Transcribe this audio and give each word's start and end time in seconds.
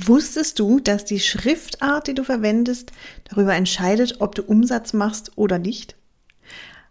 Wusstest 0.00 0.60
du, 0.60 0.78
dass 0.78 1.04
die 1.04 1.18
Schriftart, 1.18 2.06
die 2.06 2.14
du 2.14 2.22
verwendest, 2.22 2.92
darüber 3.28 3.56
entscheidet, 3.56 4.20
ob 4.20 4.36
du 4.36 4.44
Umsatz 4.44 4.92
machst 4.92 5.32
oder 5.34 5.58
nicht? 5.58 5.96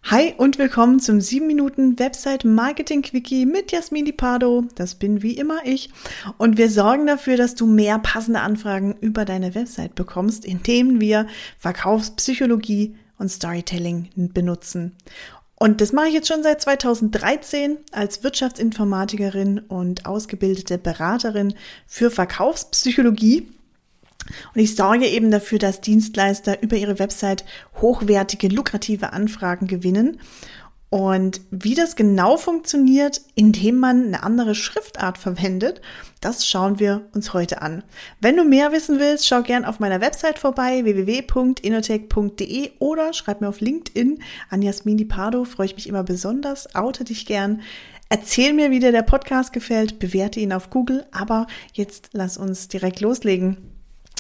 Hi 0.04 0.33
und 0.36 0.57
willkommen 0.57 0.99
zum 0.99 1.21
7 1.21 1.47
Minuten 1.47 1.97
Website 1.99 2.43
Marketing 2.43 3.04
Quickie 3.04 3.46
mit 3.46 3.71
Jasmin 3.71 4.13
Pardo. 4.17 4.65
Das 4.75 4.96
bin 4.96 5.21
wie 5.21 5.38
immer 5.38 5.59
ich. 5.63 5.89
Und 6.38 6.57
wir 6.57 6.70
sorgen 6.70 7.07
dafür, 7.07 7.38
dass 7.38 7.56
du 7.56 7.65
mehr 7.65 7.97
passende 7.97 8.42
Anfragen 8.42 8.97
über 8.99 9.24
deine 9.24 9.55
Website 9.55 9.96
bekommst, 9.96 10.44
indem 10.44 10.99
wir 10.99 11.28
Verkaufspsychologie 11.60 12.97
und 13.17 13.29
Storytelling 13.29 14.10
benutzen. 14.15 14.97
Und 15.60 15.81
das 15.81 15.92
mache 15.92 16.08
ich 16.08 16.13
jetzt 16.13 16.27
schon 16.27 16.44
seit 16.44 16.62
2013 16.62 17.77
als 17.91 18.23
Wirtschaftsinformatikerin 18.23 19.59
und 19.59 20.05
ausgebildete 20.05 20.77
Beraterin 20.77 21.55
für 21.88 22.12
Verkaufspsychologie. 22.12 23.52
Und 24.54 24.62
ich 24.62 24.76
sorge 24.76 25.08
eben 25.08 25.32
dafür, 25.32 25.58
dass 25.58 25.82
Dienstleister 25.82 26.62
über 26.62 26.76
ihre 26.76 26.99
Website 26.99 27.44
hochwertige, 27.82 28.49
lukrative 28.49 29.13
Anfragen 29.13 29.68
gewinnen 29.68 30.20
und 30.90 31.41
wie 31.52 31.76
das 31.76 31.98
genau 31.98 32.38
funktioniert, 32.38 33.22
indem 33.36 33.77
man 33.77 34.05
eine 34.05 34.23
andere 34.23 34.55
Schriftart 34.55 35.18
verwendet, 35.18 35.82
das 36.22 36.48
schauen 36.48 36.80
wir 36.80 37.10
uns 37.13 37.34
heute 37.34 37.62
an. 37.62 37.84
Wenn 38.22 38.38
du 38.38 38.46
mehr 38.46 38.72
wissen 38.72 39.00
willst, 39.00 39.27
schau 39.27 39.41
gern 39.41 39.66
auf 39.66 39.80
meiner 39.80 40.00
Website 40.00 40.40
vorbei, 40.40 40.86
www.inotech.de 40.86 42.72
oder 42.80 43.12
schreib 43.13 43.41
mir 43.41 43.50
auf 43.50 43.60
LinkedIn 43.60 44.23
an 44.50 44.62
Jasmin 44.62 44.98
Di 44.98 45.05
Pardo, 45.05 45.44
freue 45.44 45.66
ich 45.66 45.76
mich 45.76 45.88
immer 45.88 46.04
besonders, 46.04 46.73
oute 46.73 47.04
dich 47.04 47.26
gern. 47.26 47.62
Erzähl 48.10 48.54
mir, 48.54 48.72
wie 48.72 48.80
dir 48.80 48.94
der 48.94 49.02
Podcast 49.02 49.52
gefällt, 49.52 49.99
bewerte 49.99 50.40
ihn 50.40 50.54
auf 50.54 50.70
Google, 50.70 51.05
aber 51.12 51.48
jetzt 51.74 52.12
lass 52.13 52.38
uns 52.38 52.70
direkt 52.70 53.02
loslegen. 53.02 53.77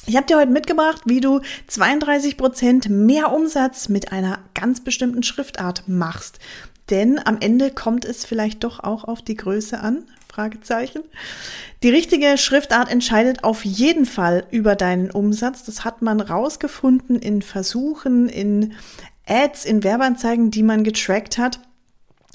Ich 0.09 0.15
habe 0.15 0.25
dir 0.25 0.37
heute 0.37 0.53
mitgebracht, 0.53 1.01
wie 1.03 1.19
du 1.19 1.41
32 1.67 2.37
Prozent 2.37 2.89
mehr 2.89 3.33
Umsatz 3.33 3.89
mit 3.89 4.13
einer 4.13 4.39
ganz 4.53 4.81
bestimmten 4.81 5.21
Schriftart 5.21 5.83
machst. 5.87 6.39
Denn 6.89 7.19
am 7.19 7.39
Ende 7.41 7.71
kommt 7.71 8.05
es 8.05 8.23
vielleicht 8.23 8.63
doch 8.63 8.79
auch 8.79 9.03
auf 9.03 9.21
die 9.21 9.35
Größe 9.35 9.81
an. 9.81 10.05
Fragezeichen. 10.31 11.01
Die 11.83 11.89
richtige 11.89 12.37
Schriftart 12.37 12.89
entscheidet 12.89 13.43
auf 13.43 13.65
jeden 13.65 14.05
Fall 14.05 14.45
über 14.49 14.77
deinen 14.77 15.11
Umsatz. 15.11 15.65
Das 15.65 15.83
hat 15.83 16.01
man 16.01 16.21
rausgefunden 16.21 17.19
in 17.19 17.41
Versuchen, 17.41 18.29
in 18.29 18.75
Ads, 19.27 19.65
in 19.65 19.83
Werbeanzeigen, 19.83 20.51
die 20.51 20.63
man 20.63 20.85
getrackt 20.85 21.37
hat. 21.37 21.59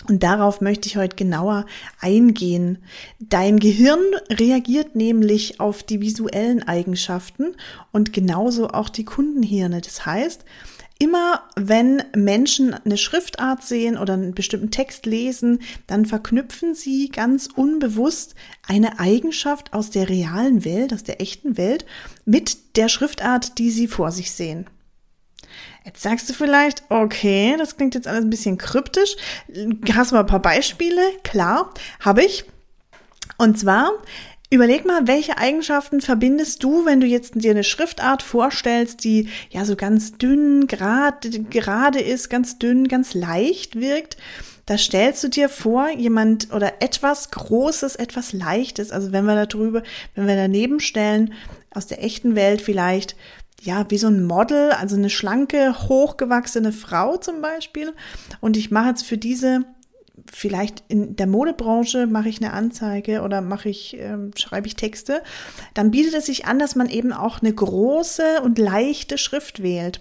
Und 0.08 0.22
darauf 0.22 0.60
möchte 0.60 0.88
ich 0.88 0.96
heute 0.96 1.16
genauer 1.16 1.64
eingehen. 2.00 2.78
Dein 3.20 3.60
Gehirn 3.60 4.00
reagiert 4.30 4.96
nämlich 4.96 5.60
auf 5.60 5.82
die 5.82 6.00
visuellen 6.00 6.62
Eigenschaften 6.62 7.54
und 7.92 8.12
genauso 8.12 8.68
auch 8.68 8.88
die 8.88 9.04
Kundenhirne. 9.04 9.80
Das 9.80 10.04
heißt, 10.04 10.44
immer 10.98 11.42
wenn 11.56 12.02
Menschen 12.14 12.74
eine 12.74 12.96
Schriftart 12.96 13.62
sehen 13.62 13.96
oder 13.96 14.14
einen 14.14 14.34
bestimmten 14.34 14.70
Text 14.70 15.06
lesen, 15.06 15.60
dann 15.86 16.06
verknüpfen 16.06 16.74
sie 16.74 17.08
ganz 17.08 17.48
unbewusst 17.54 18.34
eine 18.66 18.98
Eigenschaft 18.98 19.72
aus 19.72 19.90
der 19.90 20.08
realen 20.08 20.64
Welt, 20.64 20.92
aus 20.92 21.04
der 21.04 21.20
echten 21.20 21.56
Welt 21.56 21.86
mit 22.24 22.76
der 22.76 22.88
Schriftart, 22.88 23.58
die 23.58 23.70
sie 23.70 23.88
vor 23.88 24.10
sich 24.10 24.32
sehen. 24.32 24.66
Jetzt 25.84 26.02
sagst 26.02 26.28
du 26.28 26.34
vielleicht, 26.34 26.84
okay, 26.90 27.56
das 27.58 27.76
klingt 27.76 27.94
jetzt 27.94 28.06
alles 28.06 28.24
ein 28.24 28.30
bisschen 28.30 28.58
kryptisch. 28.58 29.16
Hast 29.92 30.10
du 30.10 30.14
mal 30.14 30.20
ein 30.20 30.26
paar 30.26 30.42
Beispiele? 30.42 31.00
Klar, 31.24 31.72
habe 32.00 32.24
ich. 32.24 32.44
Und 33.36 33.58
zwar, 33.58 33.90
überleg 34.50 34.84
mal, 34.84 35.06
welche 35.08 35.38
Eigenschaften 35.38 36.00
verbindest 36.00 36.62
du, 36.62 36.84
wenn 36.84 37.00
du 37.00 37.06
jetzt 37.06 37.34
dir 37.34 37.50
eine 37.50 37.64
Schriftart 37.64 38.22
vorstellst, 38.22 39.02
die 39.02 39.28
ja 39.50 39.64
so 39.64 39.74
ganz 39.74 40.18
dünn, 40.18 40.66
grad, 40.66 41.26
gerade 41.50 42.00
ist, 42.00 42.30
ganz 42.30 42.58
dünn, 42.58 42.86
ganz 42.86 43.14
leicht 43.14 43.80
wirkt. 43.80 44.16
Da 44.66 44.78
stellst 44.78 45.24
du 45.24 45.28
dir 45.28 45.48
vor, 45.48 45.90
jemand 45.90 46.52
oder 46.52 46.80
etwas 46.80 47.30
Großes, 47.32 47.96
etwas 47.96 48.32
Leichtes. 48.32 48.92
Also 48.92 49.10
wenn 49.10 49.24
wir 49.24 49.34
da 49.34 49.46
drüber, 49.46 49.82
wenn 50.14 50.28
wir 50.28 50.36
daneben 50.36 50.78
stellen, 50.78 51.34
aus 51.74 51.86
der 51.86 52.02
echten 52.02 52.34
Welt 52.34 52.60
vielleicht 52.60 53.16
ja, 53.62 53.88
wie 53.90 53.98
so 53.98 54.08
ein 54.08 54.24
Model, 54.24 54.72
also 54.72 54.96
eine 54.96 55.08
schlanke, 55.08 55.88
hochgewachsene 55.88 56.72
Frau 56.72 57.16
zum 57.16 57.40
Beispiel. 57.40 57.92
Und 58.40 58.56
ich 58.56 58.72
mache 58.72 58.88
jetzt 58.88 59.04
für 59.04 59.16
diese, 59.16 59.64
vielleicht 60.32 60.82
in 60.88 61.14
der 61.14 61.28
Modebranche 61.28 62.08
mache 62.08 62.28
ich 62.28 62.42
eine 62.42 62.52
Anzeige 62.52 63.22
oder 63.22 63.40
mache 63.40 63.68
ich, 63.68 63.96
äh, 63.98 64.16
schreibe 64.34 64.66
ich 64.66 64.74
Texte, 64.74 65.22
dann 65.74 65.92
bietet 65.92 66.14
es 66.14 66.26
sich 66.26 66.44
an, 66.44 66.58
dass 66.58 66.74
man 66.74 66.88
eben 66.88 67.12
auch 67.12 67.40
eine 67.40 67.52
große 67.52 68.42
und 68.42 68.58
leichte 68.58 69.16
Schrift 69.16 69.62
wählt. 69.62 70.00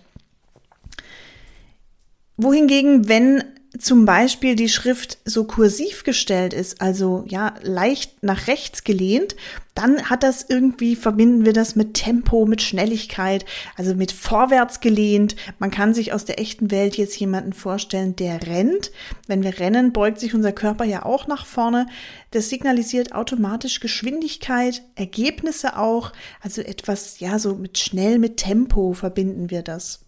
Wohingegen, 2.37 3.07
wenn 3.07 3.43
zum 3.77 4.03
Beispiel 4.03 4.55
die 4.55 4.67
Schrift 4.67 5.19
so 5.23 5.45
kursiv 5.45 6.03
gestellt 6.03 6.53
ist, 6.53 6.81
also 6.81 7.23
ja 7.27 7.53
leicht 7.61 8.21
nach 8.21 8.47
rechts 8.47 8.83
gelehnt, 8.83 9.37
dann 9.75 10.09
hat 10.09 10.23
das 10.23 10.45
irgendwie, 10.49 10.97
verbinden 10.97 11.45
wir 11.45 11.53
das 11.53 11.77
mit 11.77 11.93
Tempo, 11.93 12.45
mit 12.45 12.61
Schnelligkeit, 12.61 13.45
also 13.77 13.95
mit 13.95 14.11
vorwärts 14.11 14.81
gelehnt. 14.81 15.37
Man 15.59 15.71
kann 15.71 15.93
sich 15.93 16.11
aus 16.11 16.25
der 16.25 16.39
echten 16.39 16.69
Welt 16.69 16.97
jetzt 16.97 17.17
jemanden 17.17 17.53
vorstellen, 17.53 18.17
der 18.17 18.45
rennt. 18.45 18.91
Wenn 19.27 19.43
wir 19.43 19.57
rennen, 19.57 19.93
beugt 19.93 20.19
sich 20.19 20.33
unser 20.35 20.51
Körper 20.51 20.83
ja 20.83 21.05
auch 21.05 21.27
nach 21.27 21.45
vorne. 21.45 21.87
Das 22.31 22.49
signalisiert 22.49 23.13
automatisch 23.13 23.79
Geschwindigkeit, 23.79 24.81
Ergebnisse 24.95 25.77
auch, 25.77 26.11
also 26.41 26.61
etwas, 26.61 27.21
ja, 27.21 27.39
so 27.39 27.55
mit 27.55 27.77
schnell, 27.77 28.19
mit 28.19 28.35
Tempo 28.35 28.91
verbinden 28.91 29.49
wir 29.49 29.61
das. 29.61 30.01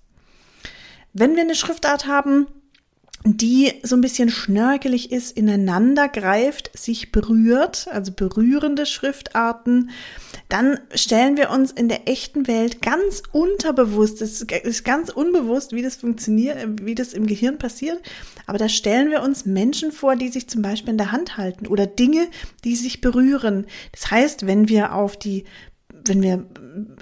Wenn 1.13 1.35
wir 1.35 1.43
eine 1.43 1.55
Schriftart 1.55 2.07
haben, 2.07 2.47
die 3.25 3.73
so 3.83 3.95
ein 3.95 4.01
bisschen 4.01 4.29
schnörkelig 4.29 5.11
ist, 5.11 5.37
ineinander 5.37 6.09
greift, 6.09 6.77
sich 6.77 7.11
berührt, 7.11 7.87
also 7.89 8.11
berührende 8.11 8.85
Schriftarten, 8.85 9.91
dann 10.49 10.79
stellen 10.93 11.37
wir 11.37 11.49
uns 11.49 11.71
in 11.71 11.87
der 11.87 12.09
echten 12.09 12.47
Welt 12.47 12.81
ganz 12.81 13.23
unterbewusst, 13.31 14.21
es 14.21 14.41
ist 14.41 14.83
ganz 14.83 15.09
unbewusst, 15.09 15.71
wie 15.71 15.81
das 15.81 15.95
funktioniert, 15.95 16.57
wie 16.81 16.95
das 16.95 17.13
im 17.13 17.25
Gehirn 17.25 17.57
passiert, 17.57 18.01
aber 18.45 18.57
da 18.57 18.67
stellen 18.67 19.09
wir 19.09 19.23
uns 19.23 19.45
Menschen 19.45 19.93
vor, 19.93 20.17
die 20.17 20.29
sich 20.29 20.49
zum 20.49 20.61
Beispiel 20.61 20.91
in 20.91 20.97
der 20.97 21.13
Hand 21.13 21.37
halten 21.37 21.67
oder 21.67 21.87
Dinge, 21.87 22.27
die 22.65 22.75
sich 22.75 22.99
berühren. 22.99 23.67
Das 23.93 24.11
heißt, 24.11 24.47
wenn 24.47 24.67
wir 24.67 24.93
auf 24.93 25.15
die 25.15 25.45
wenn 26.05 26.21
wir 26.21 26.45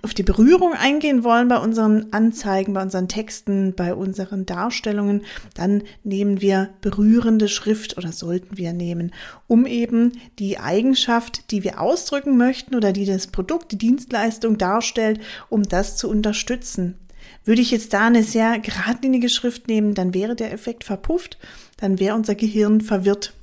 auf 0.01 0.13
die 0.13 0.23
Berührung 0.23 0.73
eingehen 0.73 1.23
wollen 1.23 1.47
bei 1.47 1.57
unseren 1.57 2.11
Anzeigen, 2.11 2.73
bei 2.73 2.81
unseren 2.81 3.07
Texten, 3.07 3.73
bei 3.75 3.93
unseren 3.93 4.45
Darstellungen, 4.45 5.23
dann 5.53 5.83
nehmen 6.03 6.41
wir 6.41 6.69
berührende 6.81 7.47
Schrift 7.47 7.97
oder 7.97 8.11
sollten 8.11 8.57
wir 8.57 8.73
nehmen, 8.73 9.11
um 9.47 9.65
eben 9.65 10.13
die 10.39 10.59
Eigenschaft, 10.59 11.51
die 11.51 11.63
wir 11.63 11.79
ausdrücken 11.79 12.37
möchten 12.37 12.75
oder 12.75 12.91
die 12.91 13.05
das 13.05 13.27
Produkt, 13.27 13.71
die 13.71 13.77
Dienstleistung 13.77 14.57
darstellt, 14.57 15.19
um 15.49 15.63
das 15.63 15.97
zu 15.97 16.09
unterstützen. 16.09 16.95
Würde 17.43 17.61
ich 17.61 17.71
jetzt 17.71 17.93
da 17.93 18.07
eine 18.07 18.23
sehr 18.23 18.59
geradlinige 18.59 19.29
Schrift 19.29 19.67
nehmen, 19.67 19.93
dann 19.93 20.13
wäre 20.13 20.35
der 20.35 20.51
Effekt 20.51 20.83
verpufft, 20.83 21.37
dann 21.77 21.99
wäre 21.99 22.15
unser 22.15 22.35
Gehirn 22.35 22.81
verwirrt. 22.81 23.33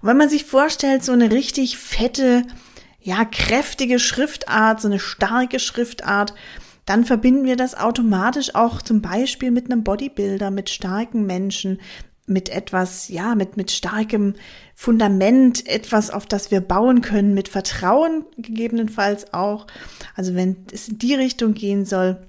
Und 0.00 0.08
wenn 0.08 0.16
man 0.16 0.28
sich 0.28 0.44
vorstellt, 0.44 1.04
so 1.04 1.12
eine 1.12 1.30
richtig 1.30 1.78
fette, 1.78 2.44
ja, 3.02 3.24
kräftige 3.24 3.98
Schriftart, 3.98 4.80
so 4.80 4.88
eine 4.88 5.00
starke 5.00 5.58
Schriftart, 5.58 6.34
dann 6.84 7.04
verbinden 7.04 7.44
wir 7.44 7.56
das 7.56 7.76
automatisch 7.76 8.54
auch 8.54 8.82
zum 8.82 9.02
Beispiel 9.02 9.50
mit 9.50 9.70
einem 9.70 9.84
Bodybuilder, 9.84 10.50
mit 10.50 10.70
starken 10.70 11.26
Menschen, 11.26 11.80
mit 12.26 12.48
etwas, 12.48 13.08
ja, 13.08 13.34
mit, 13.34 13.56
mit 13.56 13.70
starkem 13.70 14.34
Fundament, 14.74 15.68
etwas, 15.68 16.10
auf 16.10 16.26
das 16.26 16.50
wir 16.50 16.60
bauen 16.60 17.00
können, 17.00 17.34
mit 17.34 17.48
Vertrauen 17.48 18.24
gegebenenfalls 18.36 19.32
auch. 19.32 19.66
Also 20.14 20.34
wenn 20.34 20.66
es 20.72 20.88
in 20.88 20.98
die 20.98 21.14
Richtung 21.14 21.54
gehen 21.54 21.84
soll, 21.84 22.26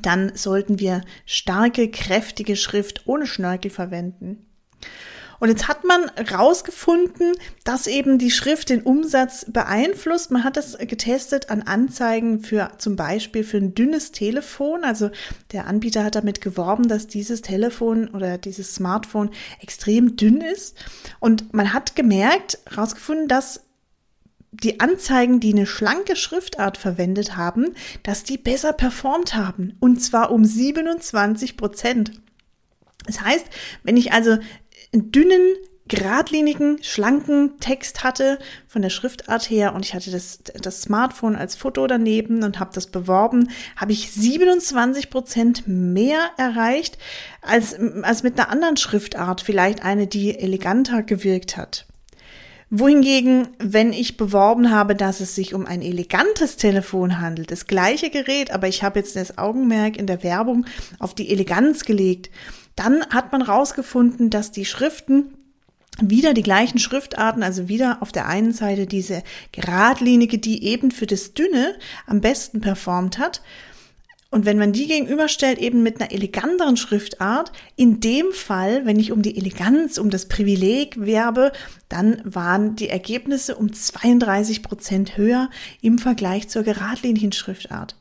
dann 0.00 0.32
sollten 0.34 0.78
wir 0.78 1.02
starke, 1.26 1.90
kräftige 1.90 2.56
Schrift 2.56 3.06
ohne 3.06 3.26
Schnörkel 3.26 3.70
verwenden. 3.70 4.46
Und 5.42 5.48
jetzt 5.48 5.66
hat 5.66 5.82
man 5.82 6.08
rausgefunden, 6.30 7.32
dass 7.64 7.88
eben 7.88 8.16
die 8.16 8.30
Schrift 8.30 8.68
den 8.68 8.80
Umsatz 8.80 9.44
beeinflusst. 9.48 10.30
Man 10.30 10.44
hat 10.44 10.56
das 10.56 10.78
getestet 10.78 11.50
an 11.50 11.62
Anzeigen 11.62 12.44
für 12.44 12.70
zum 12.78 12.94
Beispiel 12.94 13.42
für 13.42 13.56
ein 13.56 13.74
dünnes 13.74 14.12
Telefon. 14.12 14.84
Also 14.84 15.10
der 15.50 15.66
Anbieter 15.66 16.04
hat 16.04 16.14
damit 16.14 16.42
geworben, 16.42 16.86
dass 16.86 17.08
dieses 17.08 17.42
Telefon 17.42 18.06
oder 18.10 18.38
dieses 18.38 18.76
Smartphone 18.76 19.30
extrem 19.60 20.14
dünn 20.14 20.42
ist. 20.42 20.76
Und 21.18 21.52
man 21.52 21.72
hat 21.72 21.96
gemerkt, 21.96 22.60
rausgefunden, 22.76 23.26
dass 23.26 23.64
die 24.52 24.78
Anzeigen, 24.78 25.40
die 25.40 25.54
eine 25.54 25.66
schlanke 25.66 26.14
Schriftart 26.14 26.76
verwendet 26.76 27.36
haben, 27.36 27.74
dass 28.04 28.22
die 28.22 28.38
besser 28.38 28.72
performt 28.72 29.34
haben. 29.34 29.76
Und 29.80 30.00
zwar 30.00 30.30
um 30.30 30.44
27 30.44 31.56
Prozent. 31.56 32.12
Das 33.06 33.20
heißt, 33.20 33.46
wenn 33.82 33.96
ich 33.96 34.12
also 34.12 34.38
einen 34.92 35.10
dünnen, 35.10 35.56
geradlinigen, 35.88 36.82
schlanken 36.82 37.58
Text 37.58 38.04
hatte 38.04 38.38
von 38.68 38.82
der 38.82 38.90
Schriftart 38.90 39.50
her 39.50 39.74
und 39.74 39.84
ich 39.84 39.94
hatte 39.94 40.10
das, 40.10 40.38
das 40.42 40.82
Smartphone 40.82 41.36
als 41.36 41.56
Foto 41.56 41.86
daneben 41.86 42.44
und 42.44 42.60
habe 42.60 42.70
das 42.72 42.86
beworben, 42.86 43.50
habe 43.76 43.92
ich 43.92 44.12
27 44.12 45.10
Prozent 45.10 45.64
mehr 45.66 46.30
erreicht 46.38 46.98
als, 47.42 47.76
als 48.02 48.22
mit 48.22 48.38
einer 48.38 48.48
anderen 48.48 48.76
Schriftart, 48.76 49.40
vielleicht 49.40 49.84
eine, 49.84 50.06
die 50.06 50.38
eleganter 50.38 51.02
gewirkt 51.02 51.56
hat. 51.56 51.86
Wohingegen, 52.74 53.48
wenn 53.58 53.92
ich 53.92 54.16
beworben 54.16 54.70
habe, 54.70 54.96
dass 54.96 55.20
es 55.20 55.34
sich 55.34 55.52
um 55.52 55.66
ein 55.66 55.82
elegantes 55.82 56.56
Telefon 56.56 57.20
handelt, 57.20 57.50
das 57.50 57.66
gleiche 57.66 58.08
Gerät, 58.08 58.50
aber 58.50 58.66
ich 58.66 58.82
habe 58.82 58.98
jetzt 58.98 59.14
das 59.14 59.36
Augenmerk 59.36 59.98
in 59.98 60.06
der 60.06 60.22
Werbung 60.22 60.64
auf 60.98 61.14
die 61.14 61.28
Eleganz 61.28 61.84
gelegt, 61.84 62.30
dann 62.74 63.04
hat 63.10 63.30
man 63.30 63.42
rausgefunden, 63.42 64.30
dass 64.30 64.52
die 64.52 64.64
Schriften 64.64 65.34
wieder 66.00 66.32
die 66.32 66.42
gleichen 66.42 66.78
Schriftarten, 66.78 67.42
also 67.42 67.68
wieder 67.68 67.98
auf 68.00 68.10
der 68.10 68.26
einen 68.26 68.54
Seite 68.54 68.86
diese 68.86 69.22
geradlinige, 69.52 70.38
die 70.38 70.64
eben 70.64 70.92
für 70.92 71.06
das 71.06 71.34
Dünne 71.34 71.74
am 72.06 72.22
besten 72.22 72.62
performt 72.62 73.18
hat. 73.18 73.42
Und 74.32 74.46
wenn 74.46 74.56
man 74.56 74.72
die 74.72 74.86
gegenüberstellt, 74.86 75.58
eben 75.58 75.82
mit 75.82 76.00
einer 76.00 76.10
eleganteren 76.10 76.78
Schriftart, 76.78 77.52
in 77.76 78.00
dem 78.00 78.32
Fall, 78.32 78.86
wenn 78.86 78.98
ich 78.98 79.12
um 79.12 79.20
die 79.20 79.36
Eleganz, 79.36 79.98
um 79.98 80.08
das 80.08 80.26
Privileg 80.26 80.98
werbe, 80.98 81.52
dann 81.90 82.22
waren 82.24 82.74
die 82.74 82.88
Ergebnisse 82.88 83.56
um 83.56 83.70
32 83.70 84.62
Prozent 84.62 85.18
höher 85.18 85.50
im 85.82 85.98
Vergleich 85.98 86.48
zur 86.48 86.62
geradlinigen 86.62 87.32
Schriftart. 87.32 87.94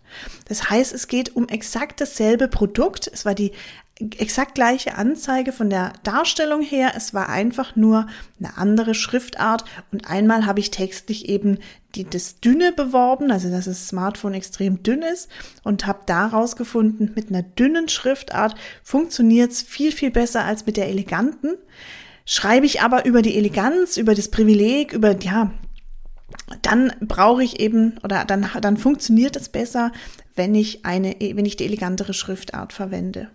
Das 0.48 0.70
heißt, 0.70 0.94
es 0.94 1.10
geht 1.10 1.36
um 1.36 1.50
exakt 1.50 2.00
dasselbe 2.00 2.48
Produkt. 2.48 3.12
Es 3.14 3.26
war 3.26 3.36
die 3.36 3.52
exakt 4.18 4.56
gleiche 4.56 4.96
Anzeige 4.96 5.52
von 5.52 5.70
der 5.70 5.94
Darstellung 6.04 6.62
her. 6.62 6.94
Es 6.96 7.14
war 7.14 7.30
einfach 7.30 7.76
nur 7.76 8.08
eine 8.40 8.58
andere 8.58 8.94
Schriftart 8.94 9.66
und 9.92 10.10
einmal 10.10 10.46
habe 10.46 10.60
ich 10.60 10.72
textlich 10.72 11.30
eben 11.30 11.60
die, 11.96 12.06
das 12.06 12.40
Dünne 12.40 12.72
beworben, 12.72 13.32
also 13.32 13.50
dass 13.50 13.66
das 13.66 13.88
Smartphone 13.88 14.34
extrem 14.34 14.82
dünn 14.84 15.02
ist 15.02 15.30
und 15.64 15.86
habe 15.86 16.02
daraus 16.06 16.56
gefunden, 16.56 17.12
mit 17.16 17.30
einer 17.30 17.44
dünnen 17.44 17.90
Schriftart 17.90 18.56
funktioniert 18.84 19.52
es 19.52 19.62
viel, 19.62 19.92
viel 19.92 20.12
besser 20.12 20.46
als 20.46 20.66
mit 20.66 20.78
der 20.78 20.88
eleganten. 20.88 21.58
Schreibe 22.26 22.66
ich 22.66 22.82
aber 22.82 23.06
über 23.06 23.22
die 23.22 23.36
Eleganz, 23.36 23.98
über 23.98 24.16
das 24.16 24.30
Privileg, 24.30 24.94
über, 24.94 25.20
ja, 25.20 25.52
dann 26.62 26.94
brauche 27.02 27.44
ich 27.44 27.60
eben 27.60 27.98
oder 28.04 28.26
dann, 28.26 28.50
dann 28.62 28.78
funktioniert 28.78 29.36
es 29.36 29.50
besser, 29.50 29.92
wenn 30.36 30.56
ich 30.56 30.86
eine, 30.86 31.16
wenn 31.20 31.46
ich 31.46 31.58
die 31.58 31.66
elegantere 31.66 32.14
Schriftart 32.14 32.74
verwende. 32.74 33.30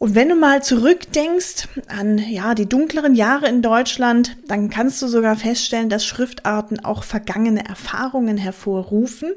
Und 0.00 0.14
wenn 0.14 0.30
du 0.30 0.34
mal 0.34 0.62
zurückdenkst 0.62 1.68
an 1.88 2.16
ja 2.16 2.54
die 2.54 2.66
dunkleren 2.66 3.14
Jahre 3.14 3.48
in 3.48 3.60
Deutschland, 3.60 4.34
dann 4.48 4.70
kannst 4.70 5.02
du 5.02 5.08
sogar 5.08 5.36
feststellen, 5.36 5.90
dass 5.90 6.06
Schriftarten 6.06 6.82
auch 6.82 7.04
vergangene 7.04 7.68
Erfahrungen 7.68 8.38
hervorrufen. 8.38 9.34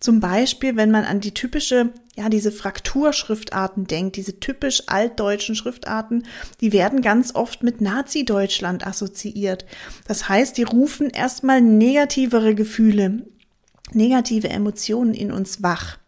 Zum 0.00 0.20
Beispiel, 0.20 0.74
wenn 0.74 0.90
man 0.90 1.04
an 1.04 1.20
die 1.20 1.34
typische, 1.34 1.92
ja, 2.16 2.30
diese 2.30 2.50
Frakturschriftarten 2.50 3.86
denkt, 3.86 4.16
diese 4.16 4.40
typisch 4.40 4.84
altdeutschen 4.86 5.54
Schriftarten, 5.54 6.22
die 6.62 6.72
werden 6.72 7.02
ganz 7.02 7.34
oft 7.34 7.62
mit 7.62 7.82
Nazi-Deutschland 7.82 8.86
assoziiert. 8.86 9.66
Das 10.08 10.30
heißt, 10.30 10.56
die 10.56 10.62
rufen 10.62 11.10
erstmal 11.10 11.60
negativere 11.60 12.54
Gefühle, 12.54 13.26
negative 13.92 14.48
Emotionen 14.48 15.12
in 15.12 15.30
uns 15.30 15.62
wach. 15.62 15.98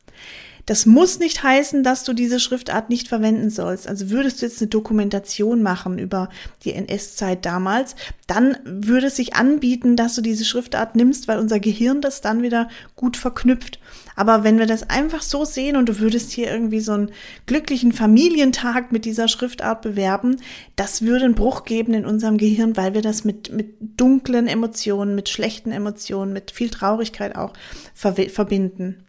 Das 0.68 0.84
muss 0.84 1.18
nicht 1.18 1.42
heißen, 1.42 1.82
dass 1.82 2.04
du 2.04 2.12
diese 2.12 2.38
Schriftart 2.38 2.90
nicht 2.90 3.08
verwenden 3.08 3.48
sollst. 3.48 3.88
Also 3.88 4.10
würdest 4.10 4.42
du 4.42 4.46
jetzt 4.46 4.60
eine 4.60 4.68
Dokumentation 4.68 5.62
machen 5.62 5.98
über 5.98 6.28
die 6.62 6.74
NS-Zeit 6.74 7.46
damals, 7.46 7.96
dann 8.26 8.58
würde 8.66 9.06
es 9.06 9.16
sich 9.16 9.34
anbieten, 9.34 9.96
dass 9.96 10.14
du 10.14 10.20
diese 10.20 10.44
Schriftart 10.44 10.94
nimmst, 10.94 11.26
weil 11.26 11.38
unser 11.38 11.58
Gehirn 11.58 12.02
das 12.02 12.20
dann 12.20 12.42
wieder 12.42 12.68
gut 12.96 13.16
verknüpft. 13.16 13.80
Aber 14.14 14.44
wenn 14.44 14.58
wir 14.58 14.66
das 14.66 14.90
einfach 14.90 15.22
so 15.22 15.46
sehen 15.46 15.74
und 15.74 15.88
du 15.88 16.00
würdest 16.00 16.32
hier 16.32 16.50
irgendwie 16.50 16.80
so 16.80 16.92
einen 16.92 17.12
glücklichen 17.46 17.92
Familientag 17.92 18.92
mit 18.92 19.06
dieser 19.06 19.28
Schriftart 19.28 19.80
bewerben, 19.80 20.36
das 20.76 21.00
würde 21.00 21.24
einen 21.24 21.34
Bruch 21.34 21.64
geben 21.64 21.94
in 21.94 22.04
unserem 22.04 22.36
Gehirn, 22.36 22.76
weil 22.76 22.92
wir 22.92 23.00
das 23.00 23.24
mit, 23.24 23.50
mit 23.50 23.76
dunklen 23.96 24.46
Emotionen, 24.46 25.14
mit 25.14 25.30
schlechten 25.30 25.72
Emotionen, 25.72 26.34
mit 26.34 26.50
viel 26.50 26.68
Traurigkeit 26.68 27.36
auch 27.36 27.54
verbinden. 27.94 29.07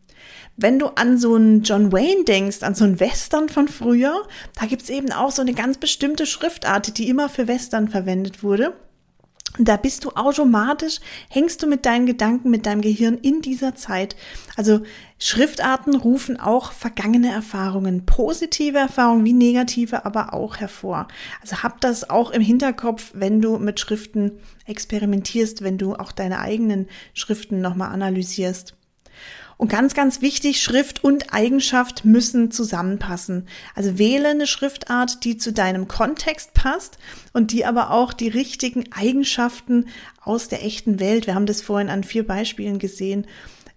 Wenn 0.61 0.77
du 0.77 0.87
an 0.87 1.17
so 1.17 1.35
einen 1.35 1.63
John 1.63 1.93
Wayne 1.93 2.25
denkst, 2.25 2.63
an 2.63 2.75
so 2.75 2.83
einen 2.83 2.99
Western 2.99 3.47
von 3.47 3.69
früher, 3.69 4.27
da 4.59 4.65
gibt's 4.65 4.89
eben 4.89 5.11
auch 5.13 5.31
so 5.31 5.41
eine 5.41 5.53
ganz 5.53 5.77
bestimmte 5.77 6.25
Schriftart, 6.25 6.97
die 6.97 7.07
immer 7.07 7.29
für 7.29 7.47
Western 7.47 7.87
verwendet 7.87 8.43
wurde. 8.43 8.73
Und 9.57 9.69
da 9.69 9.77
bist 9.77 10.03
du 10.03 10.11
automatisch, 10.11 10.99
hängst 11.29 11.63
du 11.63 11.67
mit 11.67 11.85
deinen 11.85 12.05
Gedanken, 12.05 12.49
mit 12.49 12.65
deinem 12.65 12.81
Gehirn 12.81 13.17
in 13.17 13.41
dieser 13.41 13.73
Zeit. 13.75 14.17
Also 14.57 14.81
Schriftarten 15.17 15.95
rufen 15.95 16.37
auch 16.39 16.73
vergangene 16.73 17.31
Erfahrungen, 17.31 18.05
positive 18.05 18.77
Erfahrungen 18.77 19.23
wie 19.23 19.33
negative, 19.33 20.05
aber 20.05 20.33
auch 20.33 20.57
hervor. 20.57 21.07
Also 21.41 21.63
hab 21.63 21.79
das 21.79 22.09
auch 22.09 22.31
im 22.31 22.41
Hinterkopf, 22.41 23.11
wenn 23.13 23.41
du 23.41 23.57
mit 23.59 23.79
Schriften 23.79 24.39
experimentierst, 24.65 25.63
wenn 25.63 25.77
du 25.77 25.95
auch 25.95 26.11
deine 26.11 26.39
eigenen 26.39 26.87
Schriften 27.13 27.61
nochmal 27.61 27.91
analysierst. 27.91 28.75
Und 29.59 29.67
ganz, 29.67 29.93
ganz 29.93 30.21
wichtig, 30.21 30.61
Schrift 30.61 31.03
und 31.03 31.33
Eigenschaft 31.33 32.05
müssen 32.05 32.49
zusammenpassen. 32.49 33.45
Also 33.75 33.97
wähle 33.97 34.29
eine 34.29 34.47
Schriftart, 34.47 35.25
die 35.25 35.35
zu 35.35 35.51
deinem 35.51 35.89
Kontext 35.89 36.53
passt 36.53 36.97
und 37.33 37.51
die 37.51 37.65
aber 37.65 37.91
auch 37.91 38.13
die 38.13 38.29
richtigen 38.29 38.89
Eigenschaften 38.93 39.87
aus 40.21 40.47
der 40.47 40.63
echten 40.63 41.01
Welt, 41.01 41.27
wir 41.27 41.35
haben 41.35 41.45
das 41.45 41.61
vorhin 41.61 41.89
an 41.89 42.05
vier 42.05 42.25
Beispielen 42.25 42.79
gesehen, 42.79 43.27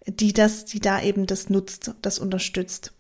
die 0.07 0.33
das, 0.33 0.67
die 0.67 0.79
da 0.79 1.03
eben 1.03 1.27
das 1.27 1.51
nutzt, 1.51 1.91
das 2.01 2.21
unterstützt. 2.21 2.93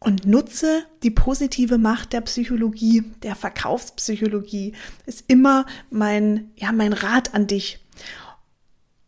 Und 0.00 0.26
nutze 0.26 0.84
die 1.02 1.10
positive 1.10 1.76
Macht 1.76 2.14
der 2.14 2.22
Psychologie, 2.22 3.02
der 3.22 3.34
Verkaufspsychologie. 3.34 4.72
Ist 5.04 5.24
immer 5.28 5.66
mein, 5.90 6.50
ja, 6.56 6.72
mein 6.72 6.94
Rat 6.94 7.34
an 7.34 7.46
dich. 7.46 7.83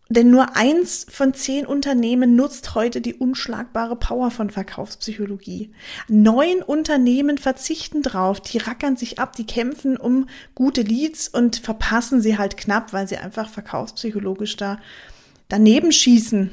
Denn 0.08 0.31
nur 0.31 0.56
eins 0.56 1.05
von 1.11 1.35
zehn 1.35 1.67
Unternehmen 1.67 2.37
nutzt 2.37 2.76
heute 2.76 3.00
die 3.00 3.14
unschlagbare 3.14 3.97
Power 3.97 4.31
von 4.31 4.50
Verkaufspsychologie. 4.50 5.73
Neun 6.06 6.62
Unternehmen 6.62 7.38
verzichten 7.38 8.03
drauf, 8.03 8.41
die 8.41 8.58
rackern 8.58 8.97
sich 8.97 9.19
ab, 9.19 9.35
die 9.35 9.47
kämpfen 9.47 9.97
um 9.97 10.29
gute 10.55 10.82
Leads 10.82 11.29
und 11.29 11.56
verpassen 11.56 12.20
sie 12.20 12.38
halt 12.38 12.56
knapp, 12.56 12.93
weil 12.93 13.08
sie 13.08 13.17
einfach 13.17 13.49
verkaufspsychologisch 13.49 14.56
da 14.56 14.79
daneben 15.49 15.91
schießen. 15.91 16.50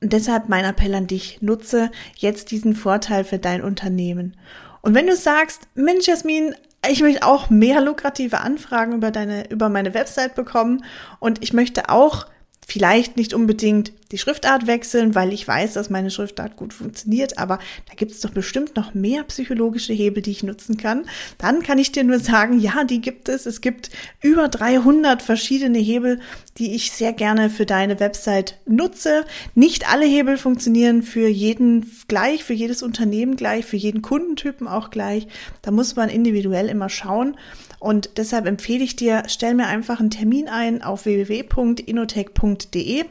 Und 0.00 0.12
deshalb 0.12 0.48
mein 0.48 0.64
Appell 0.64 0.94
an 0.94 1.06
dich, 1.06 1.40
nutze 1.40 1.90
jetzt 2.16 2.50
diesen 2.50 2.74
Vorteil 2.74 3.22
für 3.24 3.38
dein 3.38 3.62
Unternehmen. 3.62 4.36
Und 4.82 4.94
wenn 4.94 5.06
du 5.06 5.16
sagst, 5.16 5.68
Mensch, 5.74 6.08
Jasmin, 6.08 6.54
ich 6.90 7.00
möchte 7.00 7.26
auch 7.26 7.50
mehr 7.50 7.80
lukrative 7.80 8.40
Anfragen 8.40 8.94
über 8.94 9.10
deine, 9.10 9.50
über 9.50 9.68
meine 9.68 9.94
Website 9.94 10.34
bekommen. 10.34 10.84
Und 11.18 11.42
ich 11.42 11.52
möchte 11.52 11.88
auch 11.88 12.26
vielleicht 12.66 13.16
nicht 13.16 13.34
unbedingt 13.34 13.92
die 14.10 14.18
Schriftart 14.18 14.66
wechseln, 14.66 15.14
weil 15.14 15.32
ich 15.32 15.46
weiß, 15.46 15.72
dass 15.72 15.90
meine 15.90 16.10
Schriftart 16.10 16.56
gut 16.56 16.72
funktioniert, 16.72 17.38
aber 17.38 17.58
da 17.88 17.94
gibt 17.96 18.12
es 18.12 18.20
doch 18.20 18.30
bestimmt 18.30 18.76
noch 18.76 18.94
mehr 18.94 19.24
psychologische 19.24 19.92
Hebel, 19.92 20.22
die 20.22 20.30
ich 20.30 20.42
nutzen 20.42 20.76
kann. 20.76 21.06
Dann 21.38 21.62
kann 21.62 21.78
ich 21.78 21.90
dir 21.90 22.04
nur 22.04 22.20
sagen, 22.20 22.60
ja, 22.60 22.84
die 22.84 23.00
gibt 23.00 23.28
es. 23.28 23.44
Es 23.46 23.60
gibt 23.60 23.90
über 24.22 24.48
300 24.48 25.20
verschiedene 25.20 25.78
Hebel, 25.78 26.20
die 26.58 26.74
ich 26.74 26.92
sehr 26.92 27.12
gerne 27.12 27.50
für 27.50 27.66
deine 27.66 27.98
Website 27.98 28.58
nutze. 28.66 29.24
Nicht 29.54 29.90
alle 29.90 30.06
Hebel 30.06 30.36
funktionieren 30.36 31.02
für 31.02 31.28
jeden 31.28 31.90
gleich, 32.06 32.44
für 32.44 32.54
jedes 32.54 32.82
Unternehmen 32.82 33.36
gleich, 33.36 33.64
für 33.64 33.76
jeden 33.76 34.02
Kundentypen 34.02 34.68
auch 34.68 34.90
gleich. 34.90 35.26
Da 35.62 35.70
muss 35.70 35.96
man 35.96 36.08
individuell 36.08 36.68
immer 36.68 36.88
schauen. 36.88 37.36
Und 37.84 38.16
deshalb 38.16 38.46
empfehle 38.46 38.82
ich 38.82 38.96
dir, 38.96 39.24
stell 39.26 39.54
mir 39.54 39.66
einfach 39.66 40.00
einen 40.00 40.08
Termin 40.08 40.48
ein 40.48 40.82
auf 40.82 41.04
www.inotech.de 41.04 43.04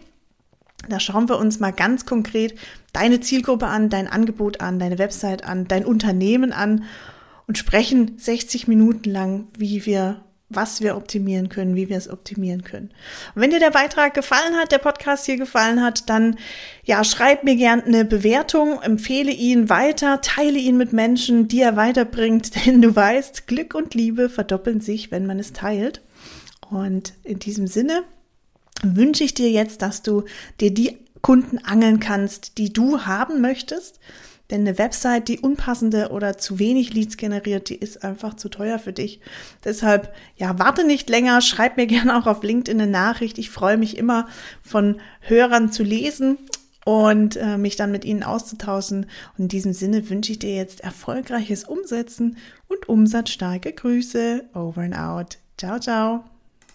da 0.90 1.00
schauen 1.00 1.30
wir 1.30 1.38
uns 1.38 1.60
mal 1.60 1.72
ganz 1.72 2.06
konkret 2.06 2.56
deine 2.92 3.22
Zielgruppe 3.22 3.68
an, 3.68 3.90
dein 3.90 4.08
Angebot 4.08 4.62
an, 4.62 4.80
deine 4.80 4.98
Website 4.98 5.46
an, 5.46 5.68
dein 5.68 5.86
Unternehmen 5.86 6.52
an 6.52 6.84
und 7.48 7.58
sprechen 7.58 8.18
60 8.18 8.68
Minuten 8.68 9.10
lang, 9.10 9.48
wie 9.58 9.86
wir 9.86 10.22
was 10.56 10.82
wir 10.82 10.96
optimieren 10.96 11.50
können, 11.50 11.76
wie 11.76 11.90
wir 11.90 11.98
es 11.98 12.10
optimieren 12.10 12.64
können. 12.64 12.90
Und 13.36 13.42
wenn 13.42 13.52
dir 13.52 13.60
der 13.60 13.72
Beitrag 13.72 14.14
gefallen 14.14 14.56
hat, 14.56 14.72
der 14.72 14.78
Podcast 14.78 15.26
hier 15.26 15.38
gefallen 15.38 15.82
hat, 15.82 16.10
dann 16.10 16.38
ja, 16.84 17.04
schreib 17.04 17.44
mir 17.44 17.56
gern 17.56 17.82
eine 17.82 18.06
Bewertung, 18.06 18.82
empfehle 18.82 19.32
ihn 19.32 19.70
weiter, 19.70 20.22
teile 20.22 20.60
ihn 20.60 20.78
mit 20.78 20.94
Menschen, 20.94 21.48
die 21.48 21.62
er 21.62 21.76
weiterbringt, 21.76 22.66
denn 22.66 22.82
du 22.82 22.96
weißt, 22.96 23.48
Glück 23.48 23.76
und 23.76 23.94
Liebe 23.94 24.30
verdoppeln 24.30 24.82
sich, 24.82 25.12
wenn 25.12 25.26
man 25.26 25.40
es 25.40 25.54
teilt. 25.54 26.02
Und 26.70 27.14
in 27.24 27.40
diesem 27.40 27.68
Sinne 27.68 28.04
wünsche 28.82 29.24
ich 29.24 29.34
dir 29.34 29.50
jetzt, 29.50 29.82
dass 29.82 30.02
du 30.02 30.24
dir 30.60 30.74
die 30.74 30.98
Kunden 31.22 31.58
angeln 31.60 32.00
kannst, 32.00 32.58
die 32.58 32.74
du 32.74 33.06
haben 33.06 33.40
möchtest, 33.42 34.00
Denn 34.52 34.62
eine 34.62 34.78
Website, 34.78 35.30
die 35.30 35.40
unpassende 35.40 36.10
oder 36.10 36.38
zu 36.38 36.60
wenig 36.60 36.94
Leads 36.94 37.18
generiert, 37.18 37.70
die 37.70 37.76
ist 37.76 38.04
einfach 38.04 38.36
zu 38.36 38.50
teuer 38.50 38.78
für 38.78 38.94
dich. 38.94 39.20
Deshalb, 39.64 40.14
ja, 40.36 40.60
warte 40.60 40.86
nicht 40.86 41.10
länger, 41.10 41.42
schreib 41.42 41.78
mir 41.78 41.88
gerne 41.88 42.18
auch 42.18 42.28
auf 42.28 42.44
LinkedIn 42.44 42.82
eine 42.82 42.92
Nachricht. 42.92 43.38
Ich 43.38 43.50
freue 43.50 43.78
mich 43.78 43.98
immer 43.98 44.28
von 44.62 45.00
Hörern 45.22 45.72
zu 45.72 45.84
lesen 45.84 46.38
und 46.86 47.38
äh, 47.38 47.58
mich 47.58 47.78
dann 47.78 47.92
mit 47.92 48.06
ihnen 48.06 48.24
auszutauschen. 48.24 49.06
Und 49.38 49.44
in 49.44 49.48
diesem 49.48 49.74
Sinne 49.74 50.10
wünsche 50.10 50.34
ich 50.34 50.40
dir 50.40 50.56
jetzt 50.56 50.82
erfolgreiches 50.82 51.64
Umsetzen 51.64 52.38
und 52.68 52.90
umsatzstarke 52.90 53.72
Grüße. 53.72 54.44
Over 54.54 54.82
and 54.82 54.98
out. 54.98 55.38
Ciao, 55.58 55.80
ciao. 55.80 56.33